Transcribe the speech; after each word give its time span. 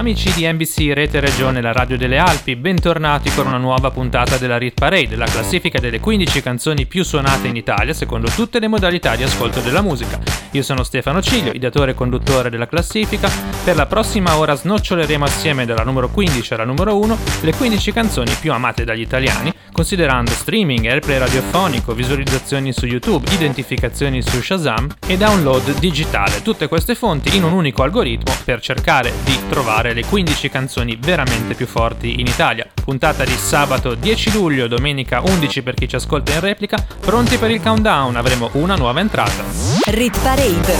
Amici 0.00 0.32
di 0.32 0.50
NBC 0.50 0.94
Rete 0.94 1.20
Regione, 1.20 1.60
la 1.60 1.72
radio 1.72 1.98
delle 1.98 2.16
Alpi, 2.16 2.56
bentornati 2.56 3.30
con 3.34 3.46
una 3.46 3.58
nuova 3.58 3.90
puntata 3.90 4.38
della 4.38 4.56
Rit 4.56 4.72
Parade, 4.72 5.14
la 5.14 5.26
classifica 5.26 5.78
delle 5.78 6.00
15 6.00 6.40
canzoni 6.40 6.86
più 6.86 7.04
suonate 7.04 7.48
in 7.48 7.56
Italia 7.56 7.92
secondo 7.92 8.30
tutte 8.30 8.60
le 8.60 8.68
modalità 8.68 9.14
di 9.14 9.24
ascolto 9.24 9.60
della 9.60 9.82
musica. 9.82 10.39
Io 10.52 10.62
sono 10.62 10.82
Stefano 10.82 11.22
Ciglio, 11.22 11.52
ideatore 11.52 11.92
e 11.92 11.94
conduttore 11.94 12.50
della 12.50 12.66
classifica. 12.66 13.30
Per 13.62 13.76
la 13.76 13.86
prossima 13.86 14.36
ora 14.36 14.54
snoccioleremo 14.56 15.24
assieme 15.24 15.64
dalla 15.64 15.84
numero 15.84 16.08
15 16.08 16.54
alla 16.54 16.64
numero 16.64 16.98
1 16.98 17.18
le 17.42 17.54
15 17.54 17.92
canzoni 17.92 18.32
più 18.40 18.52
amate 18.52 18.82
dagli 18.82 19.00
italiani, 19.00 19.52
considerando 19.70 20.32
streaming, 20.32 20.86
airplay 20.86 21.18
radiofonico, 21.18 21.94
visualizzazioni 21.94 22.72
su 22.72 22.86
YouTube, 22.86 23.30
identificazioni 23.30 24.22
su 24.22 24.42
Shazam 24.42 24.88
e 25.06 25.16
download 25.16 25.78
digitale. 25.78 26.42
Tutte 26.42 26.66
queste 26.66 26.96
fonti 26.96 27.36
in 27.36 27.44
un 27.44 27.52
unico 27.52 27.84
algoritmo 27.84 28.34
per 28.44 28.60
cercare 28.60 29.12
di 29.22 29.38
trovare 29.48 29.94
le 29.94 30.04
15 30.04 30.48
canzoni 30.48 30.98
veramente 31.00 31.54
più 31.54 31.66
forti 31.66 32.18
in 32.18 32.26
Italia. 32.26 32.66
Puntata 32.82 33.24
di 33.24 33.34
sabato 33.34 33.94
10 33.94 34.32
luglio, 34.32 34.66
domenica 34.66 35.20
11 35.20 35.62
per 35.62 35.74
chi 35.74 35.86
ci 35.86 35.94
ascolta 35.94 36.32
in 36.32 36.40
replica. 36.40 36.84
Pronti 37.00 37.36
per 37.36 37.52
il 37.52 37.60
countdown, 37.60 38.16
avremo 38.16 38.48
una 38.54 38.74
nuova 38.74 38.98
entrata. 38.98 39.44
Rit 39.86 40.18
Parade. 40.40 40.74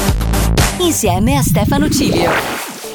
Insieme 0.79 1.37
a 1.37 1.43
Stefano 1.43 1.91
Cilio. 1.91 2.31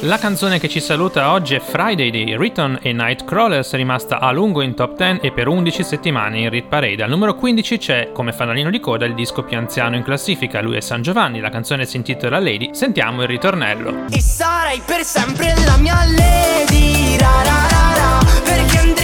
La 0.00 0.18
canzone 0.18 0.58
che 0.58 0.68
ci 0.68 0.80
saluta 0.80 1.30
oggi 1.30 1.54
è 1.54 1.60
Friday 1.60 2.10
di 2.10 2.36
Return 2.36 2.80
e 2.82 2.92
Nightcrawlers, 2.92 3.72
rimasta 3.74 4.18
a 4.18 4.32
lungo 4.32 4.62
in 4.62 4.74
top 4.74 4.96
10 4.96 5.20
e 5.24 5.30
per 5.30 5.46
11 5.46 5.84
settimane 5.84 6.40
in 6.40 6.50
Rit 6.50 6.66
Parade. 6.66 7.04
Al 7.04 7.08
numero 7.08 7.36
15 7.36 7.78
c'è, 7.78 8.10
come 8.12 8.32
fanalino 8.32 8.70
di 8.70 8.80
coda, 8.80 9.04
il 9.04 9.14
disco 9.14 9.44
più 9.44 9.56
anziano 9.56 9.94
in 9.94 10.02
classifica, 10.02 10.60
lui 10.60 10.76
è 10.76 10.80
San 10.80 11.02
Giovanni, 11.02 11.38
la 11.38 11.50
canzone 11.50 11.84
si 11.84 11.98
intitola 11.98 12.40
Lady. 12.40 12.70
Sentiamo 12.72 13.22
il 13.22 13.28
ritornello. 13.28 14.06
E 14.10 14.20
sarai 14.20 14.82
per 14.84 15.04
sempre 15.04 15.54
la 15.64 15.76
mia 15.76 16.04
lady, 16.04 17.16
ra 17.16 17.42
ra 17.44 17.66
ra 17.70 17.94
ra, 17.94 18.18
perché 18.42 18.95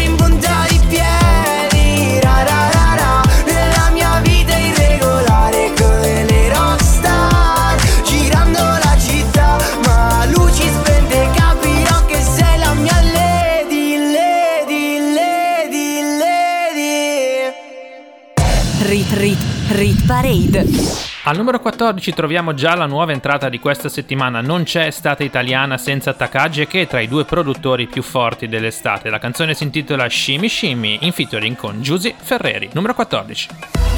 Al 21.25 21.37
numero 21.37 21.61
14 21.61 22.15
troviamo 22.15 22.53
già 22.53 22.75
la 22.75 22.87
nuova 22.87 23.13
entrata 23.13 23.49
di 23.49 23.61
questa 23.61 23.89
settimana, 23.89 24.41
Non 24.41 24.65
c'è 24.65 24.87
estate 24.87 25.23
italiana 25.23 25.79
senza 25.79 26.13
Takagi 26.15 26.67
che 26.67 26.81
è 26.81 26.87
tra 26.89 26.99
i 26.99 27.07
due 27.07 27.25
produttori 27.25 27.87
più 27.87 28.03
forti 28.03 28.49
dell'estate. 28.49 29.09
La 29.09 29.21
canzone 29.21 29.55
si 29.55 29.63
intitola 29.63 30.09
Shimmy 30.09 30.49
Shimmy 30.49 30.99
in 31.03 31.13
featuring 31.13 31.55
con 31.55 31.81
Giusy 31.81 32.13
Ferreri, 32.19 32.71
numero 32.73 32.95
14. 32.95 33.49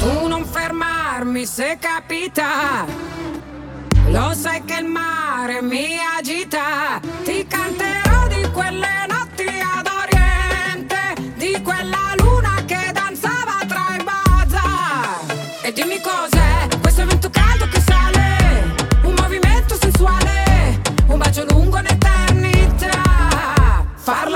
Tu 0.01 0.27
non 0.27 0.45
fermarmi 0.45 1.47
se 1.47 1.79
capita. 1.79 2.85
Lo 4.09 4.33
sai 4.35 4.63
che 4.63 4.79
il 4.81 4.85
mare 4.85 5.63
mi 5.63 5.97
agita. 6.19 7.01
Ti 7.23 7.43
canterò 7.47 8.27
di 8.27 8.51
quelle 8.51 9.07
notti 9.09 9.47
ad 9.47 9.89
oriente. 10.03 11.33
Di 11.37 11.59
quella 11.63 12.13
luna 12.17 12.63
che 12.67 12.91
danzava 12.93 13.65
tra 13.67 13.95
i 13.97 14.03
bazar. 14.03 15.63
E 15.63 15.73
dimmi 15.73 15.99
cos'è 15.99 16.44
Un 21.15 21.21
bacio 21.21 21.45
lungo 21.45 21.77
un'eternità. 21.77 23.01
Far 23.95 24.29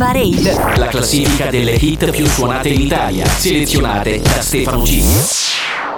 Parade. 0.00 0.78
La 0.78 0.86
classifica 0.86 1.50
delle 1.50 1.72
hit 1.72 2.10
più 2.10 2.24
suonate 2.24 2.70
in 2.70 2.80
Italia. 2.80 3.26
Selezionate 3.26 4.18
da 4.18 4.40
Stefano 4.40 4.82
Cilio. 4.86 5.20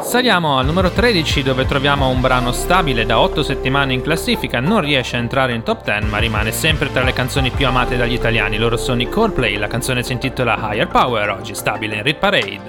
Saliamo 0.02 0.58
al 0.58 0.66
numero 0.66 0.90
13 0.90 1.44
dove 1.44 1.66
troviamo 1.66 2.08
un 2.08 2.20
brano 2.20 2.50
stabile 2.50 3.06
da 3.06 3.20
8 3.20 3.44
settimane 3.44 3.92
in 3.92 4.02
classifica, 4.02 4.58
non 4.58 4.80
riesce 4.80 5.14
a 5.14 5.20
entrare 5.20 5.54
in 5.54 5.62
top 5.62 5.84
10 5.84 6.06
ma 6.06 6.18
rimane 6.18 6.50
sempre 6.50 6.90
tra 6.90 7.04
le 7.04 7.12
canzoni 7.12 7.50
più 7.50 7.64
amate 7.64 7.96
dagli 7.96 8.14
italiani. 8.14 8.58
Loro 8.58 8.76
sono 8.76 9.00
i 9.02 9.08
Coldplay, 9.08 9.56
la 9.56 9.68
canzone 9.68 10.02
si 10.02 10.10
intitola 10.10 10.58
Higher 10.60 10.88
Power, 10.88 11.30
oggi 11.30 11.54
stabile 11.54 11.94
in 11.94 12.02
Rit 12.02 12.16
Parade. 12.16 12.60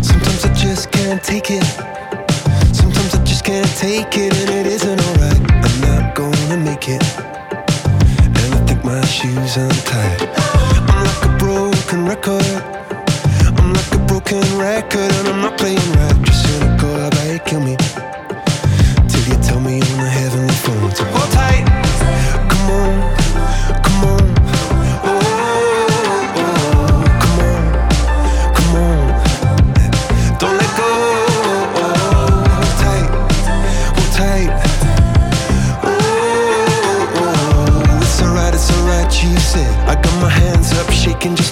Sometimes 0.00 0.44
I 0.44 0.50
just 0.50 0.88
can't 0.90 1.22
take 1.22 1.50
it. 1.50 1.64
Sometimes 2.72 3.14
I 3.14 3.22
just 3.22 3.40
can't 3.40 3.74
take 3.78 4.20
it, 4.20 4.34
and 4.34 4.50
it 4.50 4.66
isn't 4.66 5.00
alright. 5.00 5.40
I'm 5.50 5.80
not 5.80 6.14
gonna 6.14 6.56
make 6.58 6.86
it. 6.90 7.02
And 8.20 8.54
I 8.54 8.64
think 8.66 8.84
my 8.84 9.02
shoes 9.06 9.56
untied. 9.56 10.47
record. 12.08 12.42
I'm 13.58 13.74
like 13.74 13.92
a 13.92 13.98
broken 14.06 14.40
record 14.56 15.12
and 15.12 15.28
I'm 15.28 15.42
not 15.42 15.58
playing 15.58 15.76
right. 15.92 16.27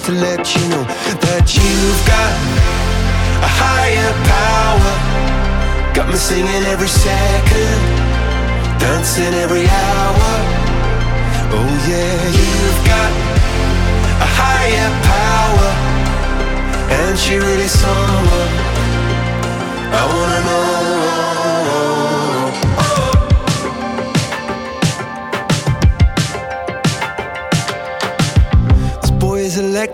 To 0.07 0.13
let 0.13 0.55
you 0.55 0.61
know 0.69 0.85
that 1.19 1.45
you've 1.51 2.03
got 2.07 2.31
a 3.43 3.51
higher 3.59 4.13
power. 4.23 4.95
Got 5.93 6.07
me 6.07 6.15
singing 6.15 6.63
every 6.71 6.87
second, 6.87 7.79
dancing 8.79 9.33
every 9.43 9.67
hour. 9.67 10.31
Oh 11.51 11.71
yeah, 11.91 12.23
you've 12.39 12.81
got 12.87 13.11
a 14.23 14.29
higher 14.39 14.91
power, 15.11 15.71
and 16.99 17.19
she 17.19 17.35
really 17.35 17.67
someone 17.67 18.51
I 19.91 20.03
wanna 20.07 20.39
know. 20.47 20.87
Oh. 22.79 23.27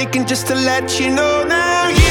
shaking 0.00 0.24
just 0.24 0.46
to 0.46 0.54
let 0.54 0.98
you 0.98 1.10
know 1.10 1.44
now. 1.44 1.88
You've 1.88 2.09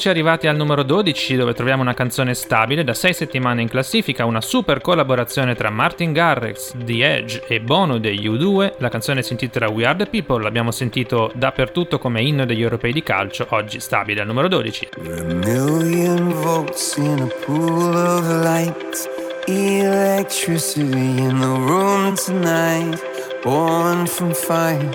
Eccoci 0.00 0.16
arrivati 0.16 0.46
al 0.46 0.56
numero 0.56 0.82
12 0.82 1.36
dove 1.36 1.52
troviamo 1.52 1.82
una 1.82 1.92
canzone 1.92 2.32
stabile 2.32 2.84
da 2.84 2.94
6 2.94 3.12
settimane 3.12 3.60
in 3.60 3.68
classifica, 3.68 4.24
una 4.24 4.40
super 4.40 4.80
collaborazione 4.80 5.54
tra 5.54 5.68
Martin 5.68 6.14
Garrix, 6.14 6.72
The 6.74 7.16
Edge 7.16 7.42
e 7.46 7.60
Bono 7.60 7.98
degli 7.98 8.26
U2. 8.26 8.76
La 8.78 8.88
canzone 8.88 9.22
si 9.22 9.32
intitola 9.32 9.68
We 9.68 9.84
Are 9.84 9.98
The 9.98 10.06
People, 10.06 10.42
l'abbiamo 10.42 10.70
sentito 10.70 11.30
dappertutto 11.34 11.98
come 11.98 12.22
inno 12.22 12.46
degli 12.46 12.62
europei 12.62 12.94
di 12.94 13.02
calcio, 13.02 13.46
oggi 13.50 13.78
stabile 13.78 14.22
al 14.22 14.26
numero 14.26 14.48
12. 14.48 14.88
A 14.96 15.34
million 15.34 16.32
volts 16.32 16.96
in 16.96 17.20
a 17.20 17.44
pool 17.44 17.94
of 17.94 18.26
light. 18.42 19.06
Electricity 19.48 21.18
in 21.18 21.38
the 21.40 21.46
room 21.46 22.14
tonight. 22.14 22.98
Born 23.42 24.06
from 24.06 24.32
fire. 24.32 24.88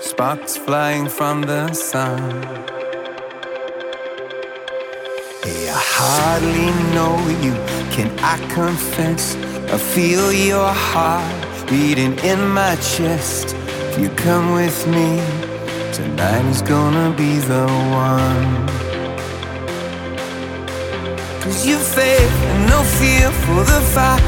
Sparks 0.00 0.56
flying 0.58 1.08
from 1.08 1.44
the 1.44 1.72
sun. 1.72 2.79
Hardly 6.00 6.70
know 6.94 7.14
you. 7.44 7.54
Can 7.94 8.08
I 8.34 8.36
confess? 8.54 9.36
I 9.74 9.78
feel 9.78 10.32
your 10.32 10.72
heart 10.90 11.68
beating 11.68 12.14
in 12.30 12.40
my 12.60 12.74
chest. 12.76 13.54
If 13.88 13.98
you 14.02 14.08
come 14.26 14.46
with 14.60 14.78
me, 14.86 15.08
tonight 15.92 16.44
is 16.54 16.62
gonna 16.62 17.08
be 17.22 17.32
the 17.52 17.66
one. 18.06 18.66
Cause 21.42 21.66
you 21.66 21.78
faith 21.78 22.36
and 22.50 22.60
no 22.74 22.80
fear 22.98 23.30
for 23.42 23.60
the 23.72 23.80
fight. 23.94 24.22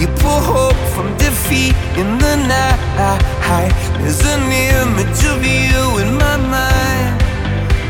You 0.00 0.08
pull 0.22 0.40
hope 0.54 0.80
from 0.94 1.08
defeat 1.16 1.76
in 2.00 2.08
the 2.18 2.34
night. 2.54 3.72
There's 3.98 4.24
an 4.34 4.44
image 4.50 5.22
of 5.32 5.38
you 5.44 5.82
in 6.02 6.10
my 6.24 6.36
mind. 6.56 7.14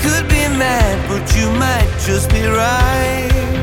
Could 0.02 0.28
be 0.28 0.42
mad, 0.59 1.09
but 1.09 1.37
you 1.37 1.50
might 1.50 1.90
just 2.06 2.30
be 2.30 2.44
right. 2.44 3.62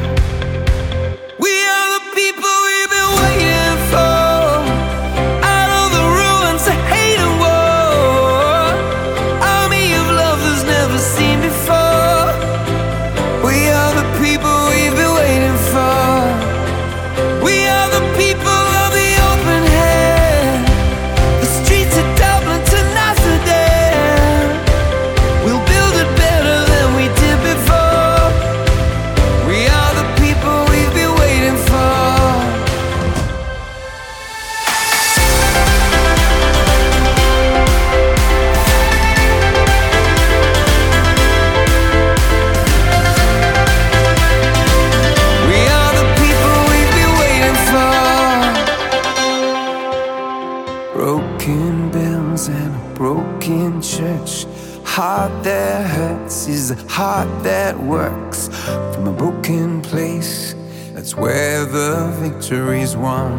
Broken 51.50 51.90
bells 51.90 52.48
and 52.48 52.76
a 52.76 52.94
broken 52.94 53.82
church. 53.82 54.46
Heart 54.86 55.44
that 55.44 55.90
hurts 55.90 56.48
is 56.48 56.70
a 56.70 56.76
heart 56.88 57.28
that 57.44 57.76
works. 57.76 58.50
From 58.94 59.08
a 59.08 59.12
broken 59.12 59.82
place, 59.82 60.54
that's 60.94 61.16
where 61.16 61.66
the 61.66 62.14
victory's 62.22 62.96
won. 62.96 63.32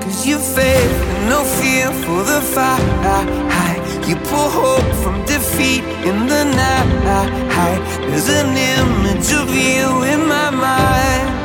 Cause 0.00 0.24
you 0.24 0.38
faith 0.38 0.98
and 1.14 1.28
no 1.28 1.42
fear 1.58 1.90
for 2.04 2.22
the 2.22 2.40
fight. 2.54 3.80
You 4.08 4.14
pull 4.14 4.48
hope 4.48 4.94
from 5.02 5.24
defeat 5.24 5.82
in 6.06 6.28
the 6.28 6.44
night. 6.44 7.82
There's 8.10 8.28
an 8.28 8.56
image 8.56 9.32
of 9.32 9.48
you 9.52 10.04
in 10.04 10.28
my 10.28 10.50
mind. 10.50 11.39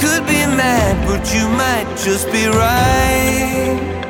Could 0.00 0.26
be 0.26 0.42
mad, 0.56 0.96
but 1.06 1.22
you 1.34 1.46
might 1.48 1.88
just 1.96 2.26
be 2.32 2.46
right. 2.46 4.09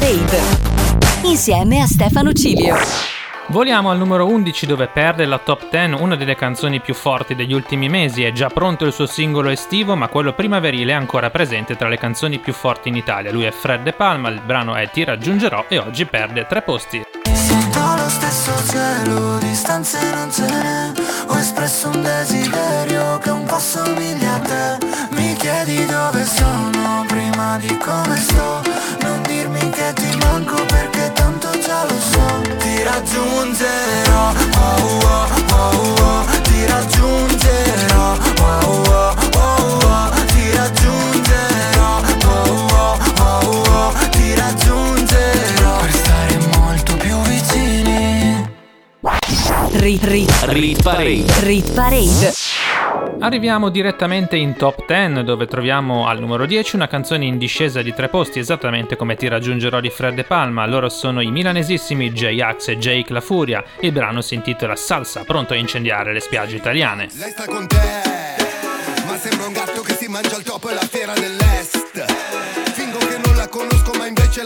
Parade 0.00 0.40
insieme 1.24 1.82
a 1.82 1.86
Stefano 1.86 2.32
Cilio. 2.32 2.74
Voliamo 3.48 3.90
al 3.90 3.98
numero 3.98 4.26
11 4.26 4.64
dove 4.64 4.86
perde 4.86 5.26
la 5.26 5.36
top 5.36 5.68
10, 5.68 6.00
una 6.00 6.16
delle 6.16 6.34
canzoni 6.34 6.80
più 6.80 6.94
forti 6.94 7.34
degli 7.34 7.52
ultimi 7.52 7.90
mesi. 7.90 8.22
È 8.22 8.32
già 8.32 8.48
pronto 8.48 8.86
il 8.86 8.94
suo 8.94 9.04
singolo 9.04 9.50
estivo, 9.50 9.96
ma 9.96 10.08
quello 10.08 10.32
primaverile 10.32 10.92
è 10.92 10.94
ancora 10.94 11.28
presente 11.28 11.76
tra 11.76 11.88
le 11.88 11.98
canzoni 11.98 12.38
più 12.38 12.54
forti 12.54 12.88
in 12.88 12.96
Italia. 12.96 13.30
Lui 13.30 13.44
è 13.44 13.50
Fred 13.50 13.82
De 13.82 13.92
Palma, 13.92 14.30
il 14.30 14.40
brano 14.40 14.74
è 14.74 14.88
Ti 14.90 15.04
raggiungerò 15.04 15.66
e 15.68 15.78
oggi 15.78 16.06
perde 16.06 16.46
tre 16.46 16.62
posti. 16.62 17.02
Sento 17.34 17.78
lo 17.78 18.08
stesso 18.08 18.52
cielo, 18.72 19.38
distanze 19.38 19.98
non 20.14 20.32
ce 20.32 20.46
n'è 20.46 20.92
Ho 21.26 21.36
espresso 21.36 21.88
un 21.88 22.02
desiderio 22.02 23.18
che 23.18 23.30
un 23.30 23.44
po' 23.44 23.58
somiglia 23.58 24.34
a 24.34 24.38
te 24.38 24.86
Mi 25.10 25.34
chiedi 25.34 25.84
dove 25.86 26.24
sono 26.24 26.79
prima 27.40 27.56
di 27.58 27.76
come 27.78 28.16
sto 28.18 28.60
Non 29.00 29.22
dirmi 29.22 29.70
che 29.70 29.92
ti 29.94 30.16
manco 30.18 30.62
perché 30.66 31.10
tanto 31.14 31.48
già 31.64 31.84
lo 31.84 31.98
so. 31.98 32.40
Ti 32.58 32.82
raggiungerò, 32.82 34.32
oh 34.56 34.98
oh 35.02 35.28
oh 35.52 35.94
oh. 36.00 36.24
Ti 36.42 36.66
raggiungerò, 36.66 38.16
oh 38.40 38.82
oh 38.88 39.14
oh 39.36 39.78
oh. 39.84 40.24
Ti 40.26 40.50
raggiungerò, 40.54 42.00
oh 42.26 42.66
oh 42.72 42.98
oh 43.20 43.62
oh. 43.70 43.92
Ti 44.10 44.34
raggiungerò 44.34 45.76
Per 45.78 45.92
stare 45.94 46.38
molto 46.58 46.96
più 46.96 47.16
vicini. 47.22 48.48
Rit, 49.72 50.04
rit, 50.04 50.30
Rit 50.48 50.82
Parade. 50.82 51.24
rit 51.40 51.70
Parade. 51.72 52.32
Arriviamo 53.22 53.68
direttamente 53.68 54.36
in 54.36 54.56
top 54.56 54.86
10 54.86 55.24
dove 55.24 55.46
troviamo 55.46 56.06
al 56.06 56.20
numero 56.20 56.46
10 56.46 56.76
una 56.76 56.88
canzone 56.88 57.26
in 57.26 57.36
discesa 57.36 57.82
di 57.82 57.92
tre 57.92 58.08
posti 58.08 58.38
esattamente 58.38 58.96
come 58.96 59.14
Ti 59.14 59.28
raggiungerò 59.28 59.78
di 59.80 59.90
Fred 59.90 60.14
De 60.14 60.24
Palma. 60.24 60.64
Loro 60.64 60.88
sono 60.88 61.20
i 61.20 61.30
milanesissimi 61.30 62.12
J-Ax 62.12 62.68
e 62.68 62.78
Jake 62.78 63.12
La 63.12 63.20
Furia. 63.20 63.62
Il 63.80 63.92
brano 63.92 64.22
si 64.22 64.34
intitola 64.34 64.74
Salsa, 64.74 65.24
pronto 65.24 65.52
a 65.52 65.56
incendiare 65.56 66.14
le 66.14 66.20
spiagge 66.20 66.56
italiane. 66.56 67.08
Lei 67.12 67.30
sta 67.30 67.44
con 67.44 67.66
te, 67.66 67.76
ma 69.06 69.16
sembra 69.18 69.46
un 69.46 69.52
gatto 69.52 69.82
che 69.82 69.92
si 69.92 70.08
mangia 70.08 70.38
il 70.38 70.42
topo 70.42 70.70
e 70.70 70.74
la 70.74 70.80
fiera 70.80 71.12
dell'est. 71.12 71.49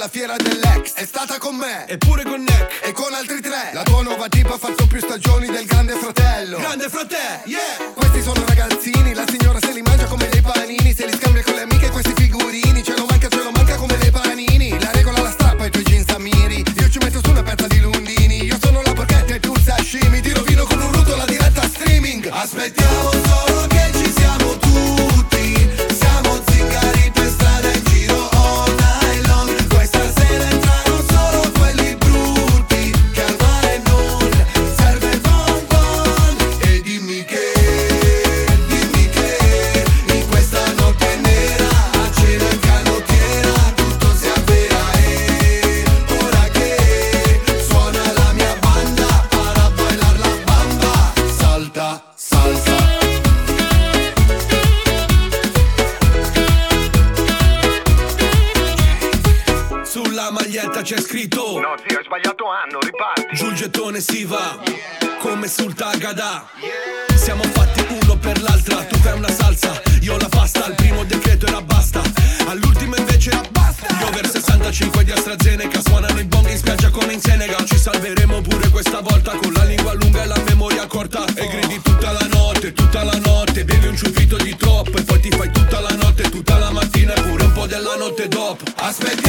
Ma 0.04 0.10
invece 0.10 0.24
è 0.24 0.26
la 0.26 0.36
fiera 0.36 0.36
dell'ex. 0.36 0.92
È 0.94 1.04
stata 1.04 1.38
con 1.38 1.56
me, 1.56 1.86
eppure 1.88 2.24
con 2.24 2.42
Neck, 2.42 2.80
e 2.82 2.92
con 2.92 3.12
altri 3.14 3.40
tre. 3.40 3.70
La 3.72 3.82
tua 3.82 4.02
nuova 4.02 4.28
tipa 4.28 4.54
ha 4.54 4.58
fatto 4.58 4.86
più 4.86 5.00
stagioni 5.00 5.46
del 5.46 5.64
grande 5.64 5.94
fratello. 5.94 6.58
Grande 6.58 6.88
fratello, 6.88 7.42
yeah! 7.46 7.92
Questi 7.94 8.22
sono 8.22 8.42
ragazzini, 8.46 9.14
la 9.14 9.24
signora 9.26 9.58
se 9.60 9.72
li 9.72 9.82
mangia 9.82 10.04
come 10.06 10.28
dei 10.28 10.42
panini. 10.42 10.94
Se 10.94 11.06
li 11.06 11.16
scambia 11.16 11.42
con 11.42 11.54
le 11.54 11.62
amiche 11.62 11.90
questi 11.90 12.12
figurini. 12.14 12.82
Ce 12.82 12.94
lo 12.96 13.06
manca, 13.08 13.28
ce 13.28 13.42
lo 13.42 13.50
manca 13.50 13.76
come 13.76 13.96
dei 13.98 14.10
panini. 14.10 14.78
La 14.78 14.90
regola 14.92 15.20
la 15.20 15.30
strappa 15.30 15.64
ai 15.64 15.70
tuoi 15.70 15.84
jeans 15.84 16.08
a 16.10 16.18
miri. 16.18 16.62
Io 16.80 16.88
ci 16.88 16.98
metto 16.98 17.20
su 17.22 17.30
una 17.30 17.42
pezza 17.42 17.66
di 17.66 17.80
lundini. 17.80 18.44
Io 18.44 18.58
sono 18.60 18.82
la 18.82 18.92
porchetta 18.92 19.34
e 19.34 19.40
tu 19.40 19.54
sashimi. 19.58 20.20
Ti 20.20 20.32
rovino 20.32 20.64
con 20.64 20.80
un 20.80 20.92
ruto 20.92 21.16
la 21.16 21.24
diretta 21.24 21.62
streaming. 21.62 22.28
Aspettiamo 22.30 23.10
solo 23.10 23.43
corta 81.08 81.24
E 81.34 81.46
gridi 81.48 81.80
tutta 81.82 82.12
la 82.12 82.26
notte, 82.32 82.72
tutta 82.72 83.04
la 83.04 83.18
notte. 83.24 83.64
Bevi 83.64 83.86
un 83.86 83.96
ciuffito 83.96 84.36
di 84.36 84.56
troppo 84.56 84.96
E 84.96 85.02
poi 85.02 85.20
ti 85.20 85.30
fai 85.30 85.50
tutta 85.50 85.80
la 85.80 85.94
notte, 85.94 86.28
tutta 86.30 86.58
la 86.58 86.70
mattina 86.70 87.14
E 87.14 87.22
pure 87.22 87.44
un 87.44 87.52
po' 87.52 87.66
della 87.66 87.96
notte 87.96 88.28
dopo. 88.28 88.64
Aspettiamo 88.76 89.23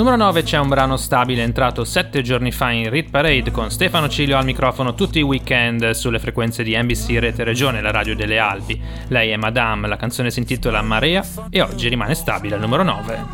numero 0.00 0.16
9 0.16 0.44
c'è 0.44 0.56
un 0.56 0.68
brano 0.68 0.96
stabile 0.96 1.42
entrato 1.42 1.84
7 1.84 2.22
giorni 2.22 2.52
fa 2.52 2.70
in 2.70 2.88
Rit 2.88 3.10
Parade 3.10 3.50
con 3.50 3.70
Stefano 3.70 4.08
Cilio 4.08 4.38
al 4.38 4.46
microfono 4.46 4.94
tutti 4.94 5.18
i 5.18 5.22
weekend 5.22 5.90
sulle 5.90 6.18
frequenze 6.18 6.62
di 6.62 6.74
NBC 6.74 7.18
Rete 7.18 7.44
Regione, 7.44 7.82
la 7.82 7.90
radio 7.90 8.16
delle 8.16 8.38
Alpi. 8.38 8.80
Lei 9.08 9.28
è 9.28 9.36
Madame, 9.36 9.88
la 9.88 9.96
canzone 9.96 10.30
si 10.30 10.38
intitola 10.38 10.80
Marea 10.80 11.22
e 11.50 11.60
oggi 11.60 11.88
rimane 11.88 12.14
stabile 12.14 12.54
al 12.54 12.62
numero 12.62 12.82
9. 12.82 13.24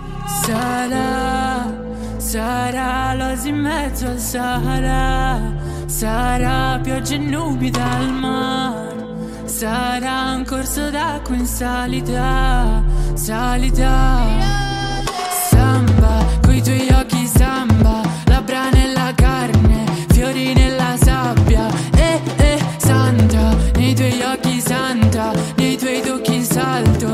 Sarà, 0.42 1.72
sarà 2.16 3.14
l'oasi 3.14 3.48
in 3.48 3.58
mezzo 3.58 4.08
al 4.08 4.18
Sahara, 4.18 5.40
sarà 5.86 6.80
pioggia 6.82 7.14
e 7.14 7.18
nubi 7.18 7.70
dal 7.70 8.12
mare, 8.12 9.44
sarà 9.44 10.32
un 10.34 10.44
corso 10.44 10.90
d'acqua 10.90 11.36
in 11.36 11.46
salita, 11.46 12.82
salita. 13.14 14.65
Coi 16.56 16.64
tuoi 16.64 16.88
occhi 16.88 17.26
samba, 17.26 18.00
labbra 18.28 18.70
nella 18.70 19.12
carne, 19.14 19.84
fiori 20.08 20.54
nella 20.54 20.96
sabbia, 20.96 21.68
eh 21.94 22.18
eh 22.38 22.58
santa, 22.78 23.54
nei 23.74 23.94
tuoi 23.94 24.22
occhi 24.22 24.58
santa, 24.62 25.32
nei 25.56 25.76
tuoi 25.76 26.00
tocchi 26.00 26.42
salto, 26.42 27.05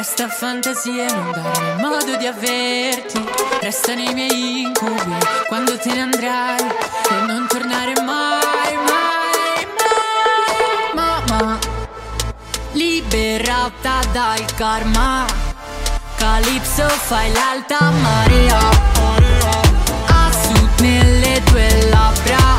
Resta 0.00 0.28
fantasia 0.28 1.08
e 1.08 1.12
non 1.12 1.30
darmi 1.30 1.82
modo 1.82 2.16
di 2.16 2.24
averti. 2.24 3.22
Restano 3.60 4.00
i 4.00 4.14
miei 4.14 4.62
incubi 4.62 5.14
quando 5.46 5.76
te 5.76 5.92
ne 5.92 6.00
andrai 6.00 6.58
e 6.58 7.26
non 7.26 7.46
tornare 7.46 7.92
mai, 8.00 8.76
mai, 8.76 9.66
mai. 9.76 10.94
Mamma, 10.94 11.58
liberata 12.72 14.00
dal 14.10 14.42
karma. 14.54 15.26
Calypso 16.16 16.88
fai 16.88 17.30
l'alta 17.32 17.90
marea. 17.90 18.58
A 20.06 20.30
sud 20.32 20.80
nelle 20.80 21.42
tue 21.42 21.88
labbra. 21.90 22.56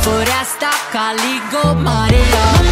Foresta 0.00 0.70
caligo 0.90 1.74
marea. 1.74 2.69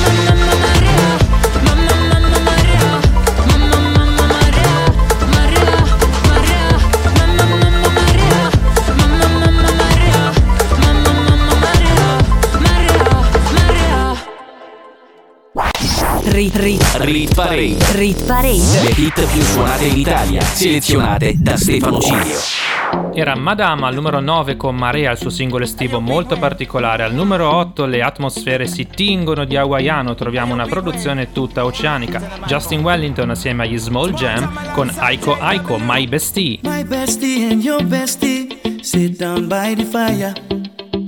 Rit 16.38 16.54
Rit 16.54 16.96
Rit 16.98 17.34
Parade. 17.34 17.76
Rit 17.96 18.24
Parade. 18.24 18.82
Le 18.84 18.92
hit 18.94 19.26
più 19.26 19.42
suonate 19.42 19.86
in 19.86 19.98
Italia, 19.98 20.40
selezionate 20.40 21.34
da 21.36 21.56
Stefano 21.56 21.98
Cilio. 21.98 22.38
Era 23.12 23.34
Madame 23.34 23.86
al 23.86 23.94
numero 23.94 24.20
9 24.20 24.56
con 24.56 24.76
Marea, 24.76 25.10
il 25.10 25.18
suo 25.18 25.30
singolo 25.30 25.64
estivo 25.64 25.98
molto 25.98 26.38
particolare. 26.38 27.02
Al 27.02 27.12
numero 27.12 27.52
8 27.56 27.86
le 27.86 28.02
atmosfere 28.02 28.68
si 28.68 28.86
tingono 28.86 29.44
di 29.46 29.56
hawaiano, 29.56 30.14
troviamo 30.14 30.52
una 30.52 30.66
produzione 30.66 31.32
tutta 31.32 31.64
oceanica. 31.64 32.38
Justin 32.46 32.84
Wellington 32.84 33.30
assieme 33.30 33.64
agli 33.64 33.76
Small 33.76 34.12
Jam 34.12 34.70
con 34.74 34.92
Aiko 34.96 35.36
Aiko, 35.40 35.78
My 35.80 36.06
Bestie. 36.06 36.60
My 36.62 36.84
bestie 36.84 37.50
and 37.50 37.64
your 37.64 37.82
bestie 37.82 38.78
sit 38.80 39.18
down 39.18 39.48
by 39.48 39.74
the 39.74 39.82
fire. 39.82 40.77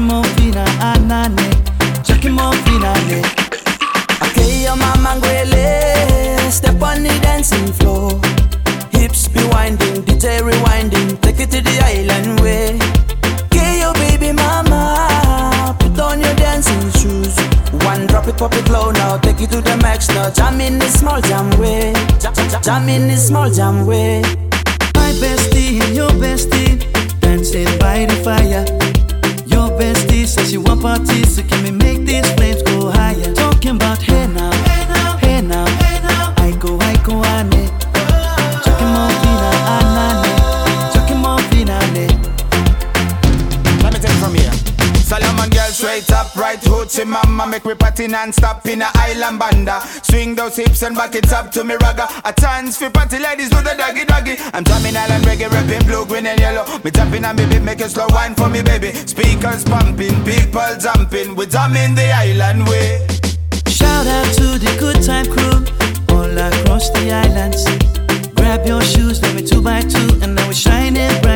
More 0.00 0.22
anane. 0.80 1.40
Ah, 1.40 1.76
eh. 3.10 3.36
Ngwele 5.16 6.50
Step 6.50 6.82
on 6.82 7.02
the 7.02 7.18
dancing 7.22 7.72
floor. 7.72 8.20
Hips 8.92 9.28
be 9.28 9.42
winding, 9.48 10.02
DJ 10.04 10.40
rewinding 10.42 11.18
Take 11.22 11.40
it 11.40 11.50
to 11.50 11.62
the 11.62 11.80
island 11.82 12.40
way. 12.40 12.78
Okay, 13.46 13.80
your 13.80 13.94
baby 13.94 14.32
mama 14.32 15.74
Put 15.78 15.98
on 15.98 16.20
your 16.20 16.34
dancing 16.34 16.90
shoes. 17.00 17.34
One 17.84 18.06
drop 18.06 18.28
it, 18.28 18.36
pop 18.36 18.52
it 18.54 18.68
low 18.68 18.90
now 18.90 19.16
Take 19.16 19.40
it 19.40 19.50
to 19.52 19.62
the 19.62 19.78
max 19.78 20.08
now. 20.10 20.30
Jam 20.30 20.60
in 20.60 20.78
the 20.78 20.88
small 20.88 21.22
jam 21.22 21.48
way. 21.58 21.94
Jam 22.62 22.88
in 22.88 23.08
the 23.08 23.16
small 23.16 23.50
jam 23.50 23.86
way. 23.86 24.20
My 24.94 25.12
bestie 25.20 25.80
your 25.94 26.10
bestie 26.10 26.84
dancing 27.20 27.78
by 27.78 28.04
the 28.04 28.16
fire. 28.22 29.15
Your 29.46 29.68
bestie 29.78 30.26
says 30.26 30.50
she 30.50 30.58
want 30.58 30.82
parties, 30.82 31.36
so 31.36 31.42
can 31.42 31.62
we 31.64 31.70
make 31.70 32.04
these 32.06 32.28
flames 32.34 32.62
go 32.62 32.90
higher? 32.90 33.32
Talking 33.34 33.76
about 33.76 33.98
hey 34.02 34.26
now, 34.26 34.50
hey 34.52 34.86
now, 34.88 35.16
hey 35.18 35.40
now, 35.42 35.66
hey 35.66 36.00
now. 36.02 36.34
I 36.36 36.50
go, 36.58 36.78
I 36.80 36.96
go, 37.02 37.24
ane. 37.24 37.68
Chucking 37.78 37.85
straight 46.00 46.18
up, 46.18 46.36
right 46.36 46.62
Say 46.90 47.04
mama 47.04 47.46
make 47.46 47.64
we 47.64 47.74
party 47.74 48.06
non-stop 48.06 48.66
in 48.66 48.82
a 48.82 48.90
island 48.94 49.38
banda. 49.38 49.80
Swing 50.02 50.34
those 50.34 50.56
hips 50.56 50.82
and 50.82 50.94
back 50.94 51.14
it 51.14 51.32
up 51.32 51.50
to 51.52 51.64
me 51.64 51.74
ragga. 51.76 52.06
A 52.24 52.32
chance 52.32 52.76
for 52.76 52.90
party 52.90 53.18
ladies 53.18 53.50
do 53.50 53.56
the 53.56 53.74
doggy 53.76 54.04
doggy. 54.04 54.36
I'm 54.52 54.64
drumming 54.64 54.96
island 54.96 55.24
reggae, 55.24 55.50
rapping 55.50 55.86
blue, 55.86 56.06
green 56.06 56.26
and 56.26 56.38
yellow. 56.38 56.64
Me 56.84 56.90
tapping 56.90 57.24
on 57.24 57.36
me 57.36 57.46
beat, 57.46 57.62
make 57.62 57.80
a 57.80 57.88
slow 57.88 58.06
wine 58.10 58.34
for 58.34 58.48
me 58.48 58.62
baby. 58.62 58.92
Speakers 58.92 59.64
pumping, 59.64 60.24
people 60.24 60.76
jumping. 60.78 61.34
We 61.34 61.46
drumming 61.46 61.94
the 61.94 62.10
island 62.12 62.66
way. 62.68 63.06
Shout 63.68 64.06
out 64.06 64.26
to 64.36 64.58
the 64.58 64.76
good 64.78 65.02
time 65.02 65.26
crew 65.26 65.64
all 66.14 66.38
across 66.38 66.90
the 66.90 67.12
islands. 67.12 67.64
Grab 68.34 68.66
your 68.66 68.82
shoes, 68.82 69.20
let 69.22 69.34
me 69.34 69.42
two 69.42 69.60
by 69.60 69.80
two, 69.80 70.20
and 70.22 70.34
now 70.34 70.46
we're 70.46 70.52
shining 70.52 71.20
bright 71.22 71.35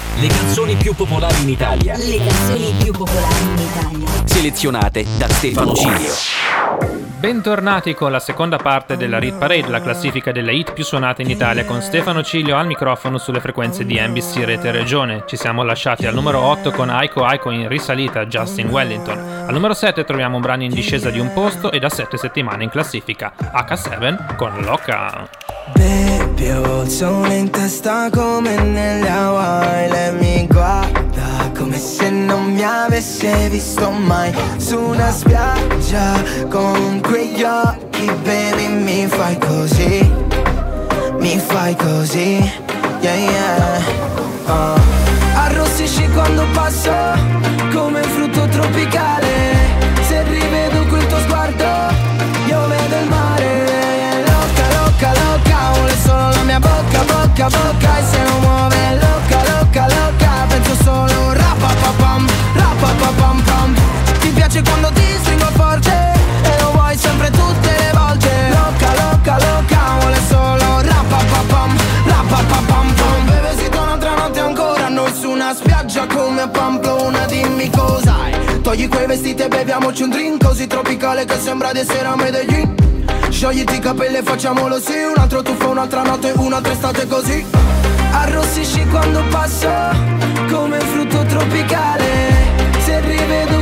Le 0.21 0.27
canzoni 0.27 0.75
più 0.75 0.93
popolari 0.93 1.41
in 1.41 1.49
Italia. 1.49 1.97
Le 1.97 2.17
canzoni 2.17 2.71
più 2.77 2.91
popolari 2.91 3.41
in 3.41 3.57
Italia. 3.57 4.27
Selezionate 4.27 5.03
da 5.17 5.27
Stefano 5.27 5.73
Cilio. 5.73 6.13
Bentornati 7.17 7.95
con 7.95 8.11
la 8.11 8.19
seconda 8.19 8.57
parte 8.57 8.97
della 8.97 9.17
Rit 9.17 9.39
Parade, 9.39 9.67
la 9.69 9.81
classifica 9.81 10.31
delle 10.31 10.53
hit 10.53 10.73
più 10.73 10.83
suonate 10.83 11.23
in 11.23 11.31
Italia, 11.31 11.65
con 11.65 11.81
Stefano 11.81 12.21
Ciglio 12.21 12.55
al 12.55 12.67
microfono 12.67 13.17
sulle 13.17 13.39
frequenze 13.39 13.83
di 13.83 13.99
NBC 13.99 14.43
Rete 14.43 14.69
Regione. 14.69 15.23
Ci 15.25 15.37
siamo 15.37 15.63
lasciati 15.63 16.05
al 16.05 16.13
numero 16.13 16.39
8 16.39 16.69
con 16.69 16.91
Aiko 16.91 17.23
Aiko 17.23 17.49
in 17.49 17.67
risalita, 17.67 18.27
Justin 18.27 18.69
Wellington. 18.69 19.17
Al 19.47 19.53
numero 19.53 19.73
7 19.73 20.03
troviamo 20.03 20.35
un 20.35 20.43
brano 20.43 20.61
in 20.61 20.71
discesa 20.71 21.09
di 21.09 21.17
un 21.17 21.33
posto 21.33 21.71
e 21.71 21.79
da 21.79 21.89
7 21.89 22.15
settimane 22.17 22.63
in 22.63 22.69
classifica, 22.69 23.33
H7 23.39 24.35
con 24.35 24.61
Loca. 24.61 26.10
Ho 26.49 26.81
il 26.81 26.89
sole 26.89 27.35
in 27.35 27.49
testa 27.49 28.09
come 28.09 28.55
nelle 28.55 29.09
Hawaii. 29.09 29.89
Lei 29.89 30.13
mi 30.13 30.47
guarda 30.47 31.51
come 31.57 31.77
se 31.77 32.09
non 32.09 32.53
mi 32.53 32.63
avesse 32.63 33.49
visto 33.49 33.91
mai. 33.91 34.33
Su 34.57 34.79
una 34.79 35.11
spiaggia 35.11 36.21
con 36.49 37.01
quegli 37.01 37.43
occhi, 37.43 38.05
baby, 38.23 38.67
mi 38.67 39.07
fai 39.07 39.37
così 39.37 40.09
Mi 41.19 41.37
fai 41.37 41.75
così, 41.75 42.51
yeah, 43.01 43.13
yeah. 43.13 43.81
Uh. 44.47 44.79
Arrossisci 45.35 46.07
quando 46.09 46.45
passo 46.51 46.91
come 47.71 48.01
frutto 48.01 48.47
tropicale 48.47 49.50
mia 56.51 56.59
bocca, 56.59 57.03
bocca, 57.05 57.47
bocca 57.47 57.99
E 57.99 58.03
se 58.11 58.21
non 58.23 58.41
muove 58.41 58.99
loca, 58.99 59.39
loca, 59.51 59.87
loca 59.87 60.31
Penso 60.49 60.75
solo 60.83 61.33
rapapapam, 61.33 62.27
rapapapam 62.55 63.41
pam 63.43 63.75
Ti 64.19 64.29
piace 64.29 64.61
quando 64.61 64.91
ti 64.91 65.03
stringo 65.21 65.49
forte 65.53 65.93
E 66.43 66.59
lo 66.59 66.71
vuoi 66.71 66.97
sempre 66.97 67.29
tutte 67.29 67.69
le 67.69 67.91
volte. 67.93 68.29
Loca, 68.49 68.89
loca, 69.01 69.37
loca, 69.45 69.79
vuole 69.99 70.19
solo 70.27 70.81
rapapapam, 70.81 71.77
rapapapam 72.05 72.93
pam 72.95 73.25
Bebesito 73.25 73.81
un'altra 73.81 74.13
notte 74.15 74.39
ancora 74.39 74.89
Noi 74.89 75.13
su 75.13 75.29
una 75.29 75.53
spiaggia 75.53 76.05
come 76.07 76.49
Pamplona 76.49 77.25
Dimmi 77.27 77.69
cos'hai 77.69 78.61
Togli 78.61 78.89
quei 78.89 79.07
vestiti 79.07 79.43
e 79.43 79.47
beviamoci 79.47 80.03
un 80.03 80.09
drink 80.09 80.43
Così 80.43 80.67
tropicale 80.67 81.23
che 81.23 81.39
sembra 81.39 81.71
di 81.71 81.79
essere 81.79 82.07
a 82.07 82.15
Medellin 82.15 83.00
Sciogliti 83.41 83.77
i 83.77 83.79
capelli 83.79 84.17
e 84.17 84.21
facciamolo 84.21 84.79
sì. 84.79 84.93
Un 85.01 85.15
altro 85.17 85.41
tuffo, 85.41 85.69
un'altra 85.69 86.03
notte, 86.03 86.31
un'altra 86.35 86.73
estate 86.73 87.07
così. 87.07 87.43
Arrossisci 88.11 88.85
quando 88.85 89.23
passo 89.31 89.67
Come 90.47 90.77
un 90.77 90.85
frutto 90.85 91.25
tropicale. 91.25 92.05
Se 92.85 92.99
rivedo 92.99 93.60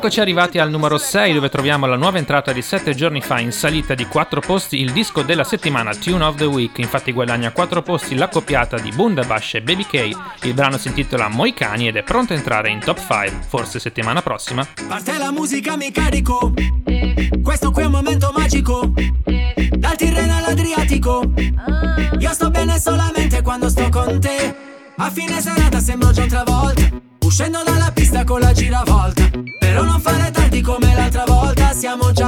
Eccoci 0.00 0.20
arrivati 0.20 0.58
al 0.58 0.70
numero 0.70 0.96
6 0.96 1.34
dove 1.34 1.50
troviamo 1.50 1.84
la 1.84 1.94
nuova 1.94 2.16
entrata 2.16 2.52
di 2.52 2.62
7 2.62 2.94
giorni 2.94 3.20
fa 3.20 3.38
in 3.38 3.52
salita 3.52 3.92
di 3.92 4.06
4 4.06 4.40
posti 4.40 4.80
il 4.80 4.92
disco 4.92 5.20
della 5.20 5.44
settimana 5.44 5.94
Tune 5.94 6.24
of 6.24 6.36
the 6.36 6.46
Week, 6.46 6.78
infatti 6.78 7.12
guadagna 7.12 7.52
4 7.52 7.82
posti 7.82 8.14
la 8.14 8.28
coppiata 8.28 8.78
di 8.78 8.92
Bundabash 8.92 9.56
e 9.56 9.60
Baby 9.60 9.84
K, 9.84 10.10
il 10.44 10.54
brano 10.54 10.78
si 10.78 10.88
intitola 10.88 11.28
Moicani 11.28 11.88
ed 11.88 11.96
è 11.96 12.02
pronto 12.02 12.32
a 12.32 12.36
entrare 12.36 12.70
in 12.70 12.78
top 12.80 12.98
5, 12.98 13.46
forse 13.46 13.78
settimana 13.78 14.22
prossima. 14.22 14.66
Parte 14.88 15.18
la 15.18 15.30
musica 15.32 15.76
mi 15.76 15.90
carico. 15.90 16.54
Questo 17.42 17.70
qui 17.70 17.82
è 17.82 17.84
un 17.84 17.92
momento 17.92 18.32
magico. 18.34 18.94
Dal 19.70 19.96
Tirreno 19.96 20.34
all'Adriatico. 20.34 21.30
Io 22.18 22.32
sto 22.32 22.48
bene 22.48 22.80
solamente 22.80 23.42
quando 23.42 23.68
sto 23.68 23.86
con 23.90 24.18
te. 24.18 24.56
A 24.96 25.10
fine 25.10 25.42
serata 25.42 25.78
sembro 25.78 26.10
già 26.10 26.22
un'altra 26.22 26.44
volta 26.44 27.00
Uscendo 27.22 27.62
dalla 27.64 27.90
pista 27.92 28.24
con 28.24 28.40
la 28.40 28.52
giravolta 28.52 29.29
hacíamos 31.80 32.19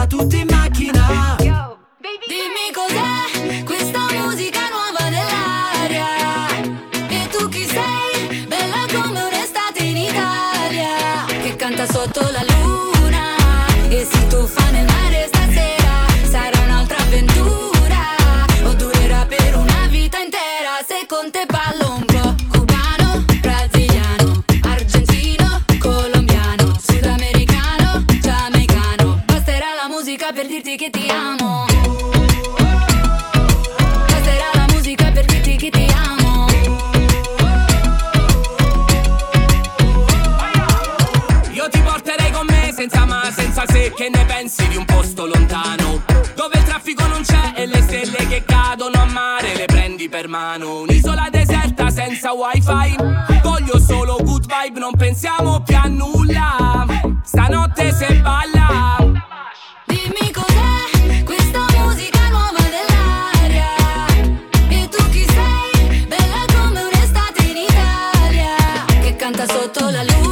non 54.92 54.96
pensiamo 54.96 55.62
più 55.62 55.76
a 55.76 55.86
nulla. 55.86 56.86
Stanotte 57.22 57.92
se 57.92 58.14
balla. 58.20 58.96
Dimmi 59.86 60.30
cos'è 60.30 61.22
questa 61.24 61.64
musica 61.76 62.28
nuova 62.28 62.60
dell'aria. 62.74 64.06
E 64.68 64.88
tu 64.88 65.02
chi 65.10 65.24
sei? 65.24 66.06
Bella 66.06 66.44
come 66.54 66.82
un'estate 66.82 67.42
in 67.42 67.56
Italia. 67.56 69.00
Che 69.00 69.16
canta 69.16 69.46
sotto 69.46 69.88
la 69.90 70.02
luce. 70.02 70.31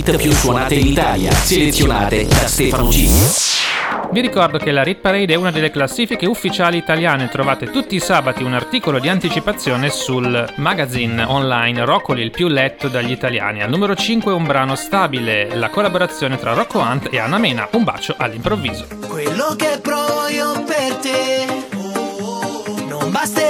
hit 0.00 0.16
più 0.16 0.32
suonate 0.32 0.76
in 0.76 0.86
Italia, 0.86 1.30
selezionate 1.30 2.24
da 2.24 2.46
Stefano 2.46 2.88
G. 2.88 3.06
Vi 4.10 4.20
ricordo 4.20 4.56
che 4.56 4.72
la 4.72 4.82
Rit 4.82 4.98
Parade 4.98 5.34
è 5.34 5.36
una 5.36 5.50
delle 5.50 5.70
classifiche 5.70 6.26
ufficiali 6.26 6.78
italiane. 6.78 7.28
Trovate 7.28 7.70
tutti 7.70 7.96
i 7.96 8.00
sabati 8.00 8.42
un 8.42 8.54
articolo 8.54 8.98
di 8.98 9.08
anticipazione 9.08 9.90
sul 9.90 10.52
magazine 10.56 11.22
online 11.22 11.84
Roccoli, 11.84 12.22
il 12.22 12.30
più 12.30 12.48
letto 12.48 12.88
dagli 12.88 13.10
italiani. 13.10 13.62
Al 13.62 13.68
numero 13.68 13.94
5 13.94 14.32
un 14.32 14.44
brano 14.44 14.74
stabile, 14.74 15.54
la 15.54 15.68
collaborazione 15.68 16.38
tra 16.38 16.54
Rocco 16.54 16.78
Hunt 16.78 17.08
e 17.10 17.18
Anna 17.18 17.38
Mena. 17.38 17.68
Un 17.72 17.84
bacio 17.84 18.14
all'improvviso. 18.16 18.86
Quello 19.06 19.54
che 19.54 19.78
provo 19.82 20.28
io 20.28 20.64
per 20.64 20.94
te 20.94 21.46
non 22.88 23.10
basterà. 23.10 23.49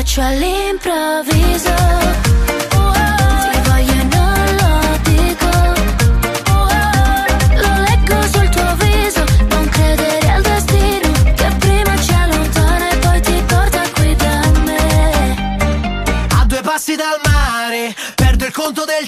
faccio 0.00 0.22
all'improvviso. 0.22 1.74
Oh, 2.74 2.94
se 2.94 3.60
voglio 3.68 4.02
non 4.16 4.56
lo 4.60 4.98
dico. 5.02 5.48
Oh, 6.52 6.68
lo 7.60 7.72
leggo 7.84 8.22
sul 8.32 8.48
tuo 8.48 8.76
viso. 8.76 9.22
Non 9.48 9.68
credere 9.68 10.30
al 10.30 10.42
destino 10.42 11.12
Che 11.34 11.48
prima 11.58 12.00
ci 12.00 12.14
allontana 12.14 12.88
e 12.88 12.96
poi 12.96 13.20
ti 13.20 13.42
porta 13.46 13.82
qui 13.92 14.16
da 14.16 14.40
me. 14.64 16.26
A 16.30 16.44
due 16.46 16.62
passi 16.62 16.96
dal 16.96 17.20
mare 17.22 17.94
Perdo 18.14 18.46
il 18.46 18.52
conto 18.52 18.86
del 18.86 19.06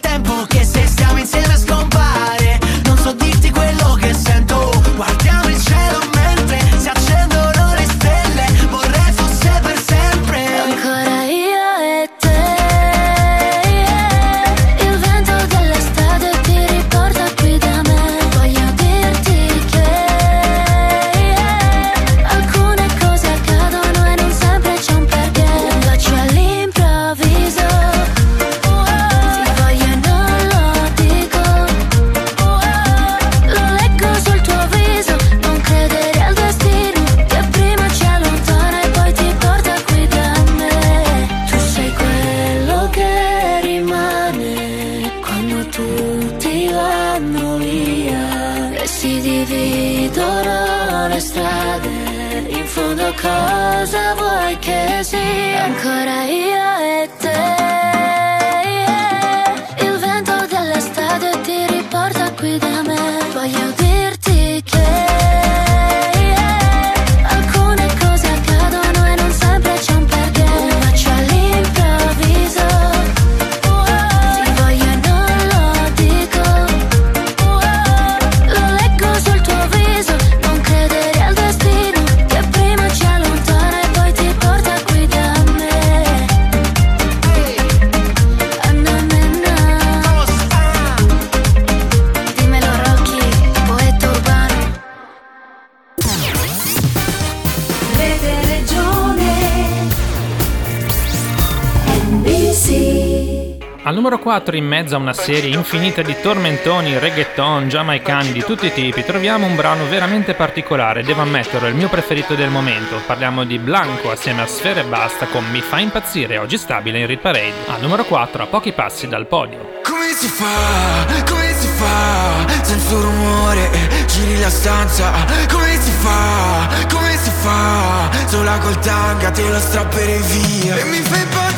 Al 103.84 103.94
numero 103.94 104.20
4, 104.20 104.54
in 104.54 104.64
mezzo 104.64 104.94
a 104.94 104.98
una 104.98 105.12
serie 105.12 105.52
infinita 105.52 106.02
di 106.02 106.14
tormentoni, 106.22 107.00
reggaeton, 107.00 107.68
giamaicani 107.68 108.30
di 108.30 108.44
tutti 108.44 108.66
i 108.66 108.72
tipi, 108.72 109.02
troviamo 109.02 109.44
un 109.44 109.56
brano 109.56 109.88
veramente 109.88 110.34
particolare, 110.34 111.02
devo 111.02 111.22
ammetterlo, 111.22 111.66
il 111.66 111.74
mio 111.74 111.88
preferito 111.88 112.36
del 112.36 112.48
momento. 112.48 113.00
Parliamo 113.04 113.42
di 113.42 113.58
Blanco 113.58 114.12
assieme 114.12 114.42
a 114.42 114.46
Sfera 114.46 114.82
e 114.82 114.84
Basta 114.84 115.26
con 115.26 115.44
Mi 115.50 115.60
fa 115.60 115.80
impazzire, 115.80 116.38
oggi 116.38 116.58
stabile 116.58 117.00
in 117.00 117.08
Rit 117.08 117.18
Parade. 117.18 117.54
Al 117.66 117.80
numero 117.80 118.04
4, 118.04 118.44
a 118.44 118.46
pochi 118.46 118.70
passi 118.70 119.08
dal 119.08 119.26
podio. 119.26 119.80
Come 119.82 120.12
si 120.14 120.28
fa, 120.28 121.24
come 121.28 121.52
si 121.52 121.66
fa, 121.66 122.62
senza 122.62 122.94
rumore, 122.94 123.68
giri 124.06 124.38
la 124.38 124.50
stanza. 124.50 125.10
Come 125.50 125.76
si 125.80 125.90
fa, 125.90 126.86
come 126.88 127.16
si 127.16 127.30
fa, 127.30 128.10
sola 128.26 128.58
col 128.58 128.78
tanga 128.78 129.32
te 129.32 129.48
lo 129.48 129.58
strapperei 129.58 130.20
via. 130.20 130.76
E 130.76 130.84
mi 130.84 130.98
fai 130.98 131.20
impazzire, 131.22 131.51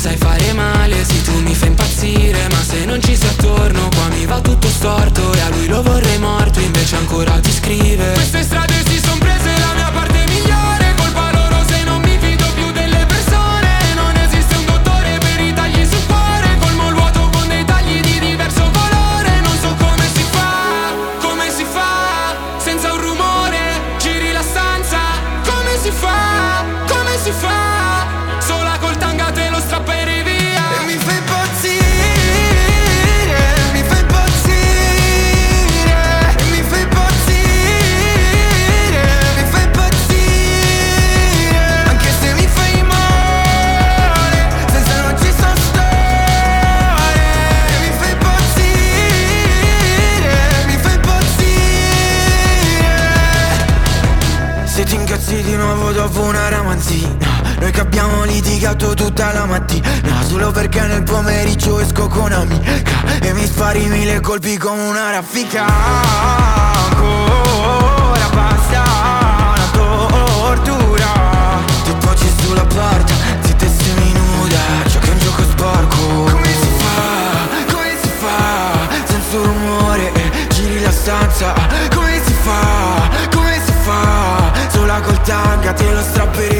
sai 0.00 0.16
fare 0.16 0.52
male, 0.54 1.04
sì 1.04 1.20
tu 1.20 1.38
mi 1.40 1.54
fai 1.54 1.68
impazzire 1.68 2.48
Ma 2.48 2.62
se 2.62 2.86
non 2.86 3.02
ci 3.02 3.14
sei 3.14 3.28
attorno 3.28 3.88
qua 3.90 4.08
mi 4.08 4.24
va 4.24 4.40
tutto 4.40 4.68
storto 4.68 5.34
E 5.34 5.40
a 5.40 5.48
lui 5.50 5.66
lo 5.66 5.82
vorrei 5.82 6.18
morto 6.18 6.58
invece 6.58 6.96
ancora 6.96 7.38
ti 7.38 7.52
scrive. 7.52 8.12
Queste 8.12 8.42
strade 8.42 8.69
si 8.69 8.69
tutta 59.10 59.32
la 59.32 59.44
mattina. 59.44 59.88
Solo 60.26 60.52
perché 60.52 60.80
nel 60.82 61.02
pomeriggio 61.02 61.80
esco 61.80 62.06
con 62.06 62.30
amica 62.32 62.70
E 63.20 63.32
mi 63.32 63.44
spari 63.44 63.86
mille 63.86 64.20
colpi 64.20 64.56
come 64.56 64.82
una 64.82 65.10
raffica. 65.10 65.64
Ancora 66.86 68.28
basta 68.32 68.82
una 69.54 69.68
tortura. 69.72 71.08
Ti 71.84 71.92
poggi 71.98 72.30
sulla 72.40 72.64
porta, 72.64 73.14
ti 73.42 73.54
Ciò 74.86 74.98
che 75.00 75.08
è 75.08 75.12
un 75.12 75.18
gioco 75.18 75.42
sporco. 75.42 76.06
Come 76.30 76.52
si 76.52 76.70
fa, 76.78 77.72
come 77.72 77.96
si 78.00 78.08
fa? 78.18 78.88
Senza 79.04 79.36
rumore, 79.36 80.12
giri 80.50 80.80
la 80.80 80.92
stanza. 80.92 81.52
Come 81.94 82.20
si 82.24 82.32
fa, 82.32 83.10
come 83.30 83.60
si 83.64 83.72
fa? 83.82 84.52
Sola 84.68 85.00
col 85.00 85.20
tanga 85.22 85.72
te 85.72 85.92
lo 85.92 86.00
strapperei 86.00 86.59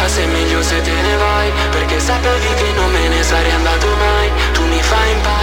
sta 0.00 0.08
se 0.08 0.22
è 0.22 0.26
meglio 0.26 0.62
se 0.62 0.80
te 0.80 0.90
ne 0.90 1.16
vai 1.16 1.52
Perché 1.70 2.00
sapevi 2.00 2.54
che 2.54 2.72
non 2.72 2.90
me 2.90 3.08
ne 3.08 3.22
sarei 3.22 3.52
andato 3.52 3.86
mai. 3.96 4.30
Tu 4.52 4.64
mi 4.64 4.82
fai 4.82 5.12
impazzire 5.12 5.39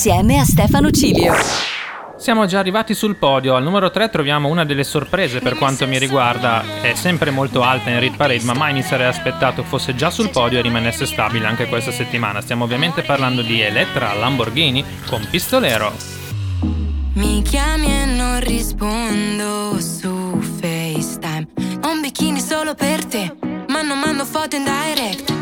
insieme 0.00 0.38
a 0.38 0.44
Stefano 0.44 0.90
Cilio. 0.90 1.34
Siamo 2.16 2.46
già 2.46 2.58
arrivati 2.58 2.94
sul 2.94 3.16
podio, 3.16 3.54
al 3.54 3.62
numero 3.62 3.90
3 3.90 4.08
troviamo 4.08 4.48
una 4.48 4.64
delle 4.64 4.82
sorprese 4.82 5.40
per 5.40 5.58
quanto 5.58 5.86
mi 5.86 5.98
riguarda, 5.98 6.80
è 6.80 6.94
sempre 6.94 7.30
molto 7.30 7.60
alta 7.62 7.90
in 7.90 8.00
Rit 8.00 8.16
Parade 8.16 8.42
ma 8.44 8.54
mai 8.54 8.72
mi 8.72 8.80
sarei 8.82 9.08
aspettato 9.08 9.62
fosse 9.62 9.94
già 9.94 10.08
sul 10.08 10.30
podio 10.30 10.58
e 10.58 10.62
rimanesse 10.62 11.04
stabile 11.04 11.44
anche 11.44 11.66
questa 11.66 11.92
settimana. 11.92 12.40
Stiamo 12.40 12.64
ovviamente 12.64 13.02
parlando 13.02 13.42
di 13.42 13.60
Elettra 13.60 14.14
Lamborghini 14.14 14.82
con 15.06 15.26
Pistolero. 15.30 15.92
Mi 17.16 17.42
chiami 17.42 17.92
e 17.92 18.06
non 18.06 18.40
rispondo 18.40 19.78
su 19.80 20.40
FaceTime. 20.40 21.46
Ho 21.82 21.90
un 21.90 22.00
bikini 22.00 22.40
solo 22.40 22.74
per 22.74 23.04
te, 23.04 23.36
ma 23.68 23.82
non 23.82 23.98
mando 23.98 24.24
foto 24.24 24.56
in 24.56 24.64
direct. 24.64 25.34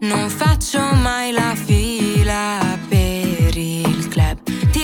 Non 0.00 0.28
faccio 0.28 0.80
mai 0.80 1.32
la 1.32 1.54
fila 1.54 1.89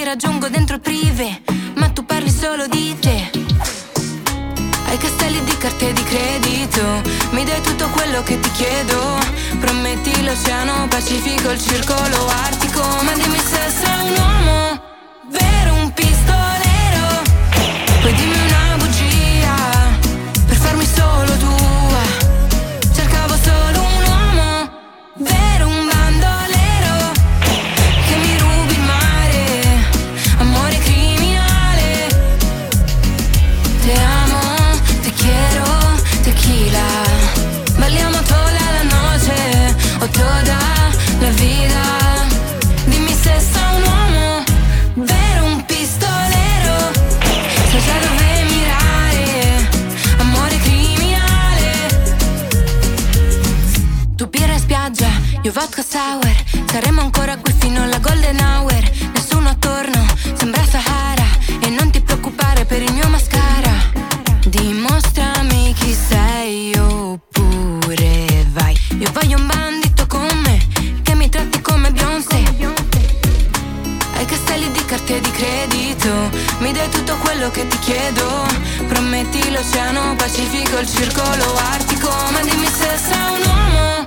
raggiungo 0.07 0.49
dentro 0.49 0.77
il 0.77 0.81
privé, 0.81 1.43
ma 1.75 1.89
tu 1.89 2.07
parli 2.07 2.31
solo 2.31 2.69
di 2.69 2.97
te. 3.01 3.29
Hai 4.87 4.97
castelli 4.99 5.43
di 5.43 5.57
carte 5.59 5.93
di 5.93 6.03
credito, 6.05 6.81
mi 7.31 7.43
dai 7.43 7.61
tutto 7.61 7.89
quello 7.89 8.23
che 8.23 8.39
ti 8.39 8.51
chiedo. 8.53 9.19
Prometti 9.59 10.23
l'oceano 10.23 10.87
Pacifico, 10.87 11.51
il 11.51 11.61
circolo 11.61 12.29
artico, 12.29 12.83
ma 13.03 13.13
dimmi 13.15 13.39
se 13.39 13.69
sei 13.69 14.01
un 14.09 14.17
uomo 14.17 14.96
fare 76.87 76.89
tutto 76.91 77.17
quello 77.19 77.51
che 77.51 77.67
ti 77.67 77.79
chiedo. 77.79 78.47
Prometti 78.87 79.51
l'oceano 79.51 80.15
Pacifico, 80.17 80.79
il 80.79 80.89
circolo 80.89 81.57
artico. 81.57 82.09
Ma 82.09 82.41
dimmi 82.41 82.67
se 82.67 82.97
sei 82.97 83.41
un 83.41 83.47
uomo 83.47 84.06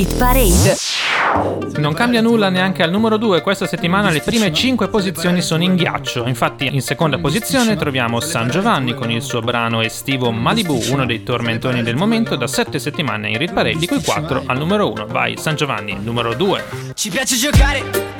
Hit 0.00 0.16
Parade. 0.16 0.76
Non 1.78 1.92
cambia 1.92 2.22
nulla 2.22 2.48
neanche 2.48 2.82
al 2.82 2.90
numero 2.90 3.18
2, 3.18 3.42
questa 3.42 3.66
settimana 3.66 4.08
le 4.08 4.22
prime 4.22 4.50
5 4.50 4.88
posizioni 4.88 5.42
sono 5.42 5.62
in 5.62 5.76
ghiaccio, 5.76 6.26
infatti 6.26 6.66
in 6.72 6.80
seconda 6.80 7.18
posizione 7.18 7.76
troviamo 7.76 8.18
San 8.18 8.48
Giovanni 8.48 8.94
con 8.94 9.10
il 9.10 9.20
suo 9.20 9.40
brano 9.40 9.82
estivo 9.82 10.30
Malibu, 10.30 10.80
uno 10.90 11.04
dei 11.04 11.22
tormentoni 11.22 11.82
del 11.82 11.96
momento 11.96 12.34
da 12.36 12.46
7 12.46 12.78
settimane 12.78 13.28
in 13.28 13.42
Hit 13.42 13.76
di 13.76 13.86
cui 13.86 14.02
4 14.02 14.44
al 14.46 14.56
numero 14.56 14.90
1, 14.90 15.06
vai 15.06 15.36
San 15.36 15.54
Giovanni, 15.54 15.94
numero 16.00 16.32
2. 16.32 16.64
Ci 16.94 17.10
piace 17.10 17.36
giocare 17.36 18.19